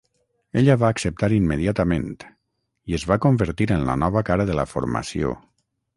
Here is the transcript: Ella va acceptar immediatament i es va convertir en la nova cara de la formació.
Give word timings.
Ella 0.61 0.77
va 0.83 0.87
acceptar 0.93 1.29
immediatament 1.35 2.09
i 2.93 2.97
es 2.99 3.07
va 3.13 3.19
convertir 3.27 3.69
en 3.77 3.87
la 3.91 3.99
nova 4.05 4.25
cara 4.31 4.49
de 4.53 4.57
la 4.61 4.69
formació. 4.73 5.37